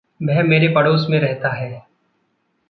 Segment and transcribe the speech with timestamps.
[0.23, 1.83] वह मेरे पड़ोस में रहता है।